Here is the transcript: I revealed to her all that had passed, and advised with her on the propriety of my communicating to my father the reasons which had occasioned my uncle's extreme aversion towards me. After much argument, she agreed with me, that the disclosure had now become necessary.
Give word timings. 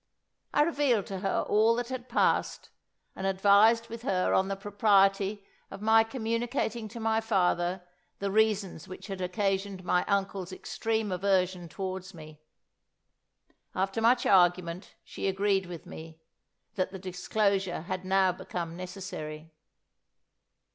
I 0.51 0.63
revealed 0.63 1.05
to 1.05 1.19
her 1.19 1.41
all 1.47 1.75
that 1.75 1.89
had 1.89 2.09
passed, 2.09 2.71
and 3.15 3.27
advised 3.27 3.87
with 3.87 4.01
her 4.01 4.33
on 4.33 4.47
the 4.47 4.55
propriety 4.55 5.45
of 5.69 5.79
my 5.79 6.03
communicating 6.03 6.87
to 6.87 6.99
my 6.99 7.21
father 7.21 7.83
the 8.17 8.31
reasons 8.31 8.87
which 8.87 9.05
had 9.05 9.21
occasioned 9.21 9.83
my 9.83 10.03
uncle's 10.05 10.51
extreme 10.51 11.11
aversion 11.11 11.69
towards 11.69 12.15
me. 12.15 12.41
After 13.75 14.01
much 14.01 14.25
argument, 14.25 14.95
she 15.03 15.27
agreed 15.27 15.67
with 15.67 15.85
me, 15.85 16.19
that 16.73 16.89
the 16.91 16.97
disclosure 16.97 17.81
had 17.81 18.03
now 18.03 18.31
become 18.31 18.75
necessary. 18.75 19.53